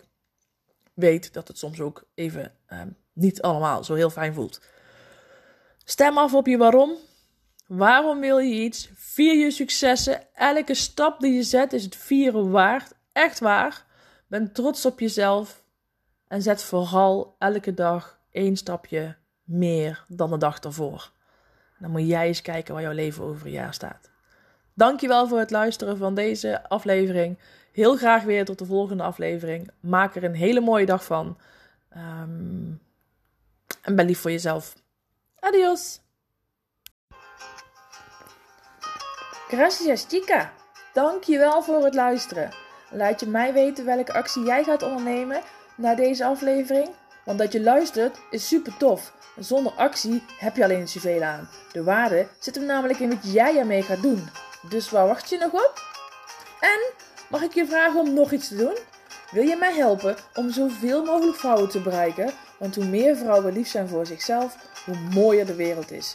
weet 0.95 1.33
dat 1.33 1.49
het 1.49 1.59
soms 1.59 1.81
ook 1.81 2.05
even 2.15 2.53
ehm, 2.67 2.89
niet 3.12 3.43
allemaal 3.43 3.85
zo 3.85 3.95
heel 3.95 4.11
fijn 4.11 4.35
voelt. 4.35 4.61
Stem 5.85 6.19
af 6.19 6.35
op 6.35 6.47
je 6.47 6.57
waarom. 6.57 6.97
Waarom 7.71 8.21
wil 8.21 8.39
je 8.39 8.55
iets? 8.55 8.91
Vier 8.95 9.35
je 9.35 9.50
successen. 9.50 10.35
Elke 10.35 10.75
stap 10.75 11.21
die 11.21 11.33
je 11.33 11.43
zet 11.43 11.73
is 11.73 11.85
het 11.85 11.97
vieren 11.97 12.50
waard. 12.50 12.93
Echt 13.12 13.39
waar. 13.39 13.85
Ben 14.27 14.53
trots 14.53 14.87
op 14.87 15.00
jezelf. 15.00 15.65
En 16.29 16.43
zet 16.43 16.62
vooral 16.62 17.37
elke 17.39 17.75
dag 17.75 18.21
één 18.31 18.57
stapje 18.57 19.17
meer 19.45 20.05
dan 20.09 20.31
de 20.31 20.39
dag 20.39 20.59
ervoor. 20.59 21.12
Dan 21.79 21.91
moet 21.91 22.07
jij 22.07 22.27
eens 22.27 22.43
kijken 22.43 22.75
waar 22.75 22.83
jouw 22.83 22.93
leven 22.93 23.25
over 23.25 23.47
een 23.47 23.53
jaar 23.53 23.75
staat. 23.75 24.11
Dankjewel 24.75 25.29
voor 25.29 25.39
het 25.39 25.50
luisteren 25.50 25.97
van 25.97 26.15
deze 26.15 26.69
aflevering. 26.69 27.39
Heel 27.73 27.97
graag 27.97 28.23
weer 28.23 28.45
tot 28.45 28.59
de 28.59 28.67
volgende 28.67 29.03
aflevering. 29.03 29.71
Maak 29.81 30.17
er 30.17 30.25
een 30.25 30.35
hele 30.35 30.61
mooie 30.61 30.87
dag 30.87 31.05
van. 31.05 31.39
Um, 31.97 32.81
en 33.83 33.97
ben 33.97 34.07
lief 34.07 34.19
voor 34.19 34.31
jezelf. 34.31 34.75
Adios. 35.39 36.00
Gracias 39.50 40.04
chica. 40.09 40.52
Dankjewel 40.92 41.62
voor 41.62 41.85
het 41.85 41.95
luisteren. 41.95 42.50
Laat 42.90 43.21
je 43.21 43.26
mij 43.26 43.52
weten 43.52 43.85
welke 43.85 44.12
actie 44.12 44.42
jij 44.42 44.64
gaat 44.64 44.83
ondernemen 44.83 45.40
na 45.75 45.95
deze 45.95 46.25
aflevering. 46.25 46.88
Want 47.25 47.38
dat 47.38 47.52
je 47.52 47.62
luistert 47.62 48.19
is 48.30 48.49
super 48.49 48.76
tof. 48.76 49.12
Zonder 49.38 49.73
actie 49.73 50.23
heb 50.38 50.57
je 50.57 50.64
alleen 50.64 50.88
zoveel 50.88 51.23
aan. 51.23 51.49
De 51.73 51.83
waarde 51.83 52.26
zit 52.38 52.54
hem 52.54 52.64
namelijk 52.64 52.99
in 52.99 53.09
wat 53.09 53.33
jij 53.33 53.57
ermee 53.57 53.83
gaat 53.83 54.02
doen. 54.02 54.28
Dus 54.69 54.90
waar 54.90 55.07
wacht 55.07 55.30
je 55.30 55.38
nog 55.38 55.52
op? 55.52 55.83
En 56.61 56.92
mag 57.28 57.42
ik 57.42 57.54
je 57.54 57.66
vragen 57.66 58.00
om 58.00 58.14
nog 58.14 58.33
iets 58.33 58.49
te 58.49 58.57
doen? 58.57 58.76
Wil 59.30 59.45
je 59.45 59.57
mij 59.57 59.75
helpen 59.75 60.16
om 60.35 60.50
zoveel 60.50 61.04
mogelijk 61.04 61.38
vrouwen 61.38 61.69
te 61.69 61.80
bereiken? 61.80 62.33
Want 62.59 62.75
hoe 62.75 62.85
meer 62.85 63.16
vrouwen 63.16 63.52
lief 63.52 63.69
zijn 63.69 63.88
voor 63.88 64.07
zichzelf, 64.07 64.57
hoe 64.85 64.97
mooier 65.14 65.47
de 65.47 65.54
wereld 65.54 65.90
is. 65.90 66.14